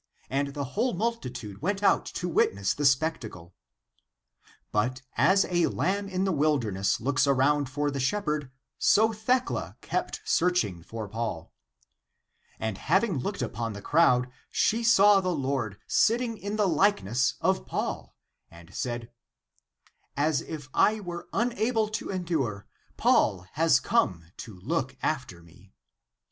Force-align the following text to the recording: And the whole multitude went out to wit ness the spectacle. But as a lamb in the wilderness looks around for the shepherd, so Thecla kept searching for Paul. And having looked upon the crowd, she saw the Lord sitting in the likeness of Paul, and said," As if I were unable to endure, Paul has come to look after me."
And 0.31 0.55
the 0.55 0.63
whole 0.73 0.95
multitude 0.95 1.61
went 1.61 1.83
out 1.83 2.05
to 2.07 2.27
wit 2.27 2.55
ness 2.55 2.73
the 2.73 2.85
spectacle. 2.87 3.53
But 4.71 5.03
as 5.15 5.45
a 5.45 5.67
lamb 5.67 6.09
in 6.09 6.23
the 6.23 6.31
wilderness 6.31 6.99
looks 6.99 7.27
around 7.27 7.69
for 7.69 7.91
the 7.91 7.99
shepherd, 7.99 8.49
so 8.79 9.13
Thecla 9.13 9.77
kept 9.81 10.21
searching 10.25 10.81
for 10.81 11.07
Paul. 11.07 11.53
And 12.57 12.79
having 12.79 13.19
looked 13.19 13.43
upon 13.43 13.73
the 13.73 13.81
crowd, 13.83 14.31
she 14.49 14.83
saw 14.83 15.21
the 15.21 15.35
Lord 15.35 15.77
sitting 15.85 16.35
in 16.35 16.55
the 16.55 16.67
likeness 16.67 17.35
of 17.39 17.67
Paul, 17.67 18.15
and 18.49 18.73
said," 18.73 19.11
As 20.27 20.41
if 20.41 20.67
I 20.73 20.99
were 20.99 21.29
unable 21.31 21.87
to 21.89 22.09
endure, 22.09 22.65
Paul 22.97 23.45
has 23.51 23.79
come 23.79 24.31
to 24.37 24.59
look 24.61 24.97
after 25.03 25.43
me." 25.43 25.75